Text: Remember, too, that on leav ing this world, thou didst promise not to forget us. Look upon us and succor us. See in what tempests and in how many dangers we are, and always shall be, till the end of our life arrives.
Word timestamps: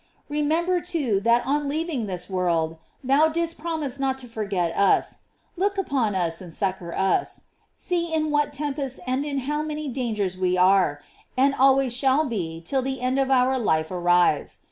Remember, 0.29 0.81
too, 0.81 1.19
that 1.19 1.45
on 1.45 1.69
leav 1.69 1.87
ing 1.87 2.07
this 2.07 2.27
world, 2.27 2.77
thou 3.03 3.27
didst 3.27 3.59
promise 3.59 3.99
not 3.99 4.17
to 4.17 4.27
forget 4.27 4.75
us. 4.75 5.19
Look 5.55 5.77
upon 5.77 6.15
us 6.15 6.41
and 6.41 6.51
succor 6.51 6.91
us. 6.95 7.41
See 7.75 8.11
in 8.11 8.31
what 8.31 8.51
tempests 8.51 8.99
and 9.05 9.23
in 9.23 9.41
how 9.41 9.61
many 9.61 9.87
dangers 9.89 10.39
we 10.39 10.57
are, 10.57 11.03
and 11.37 11.53
always 11.53 11.95
shall 11.95 12.23
be, 12.25 12.61
till 12.65 12.81
the 12.81 12.99
end 12.99 13.19
of 13.19 13.29
our 13.29 13.59
life 13.59 13.91
arrives. 13.91 14.57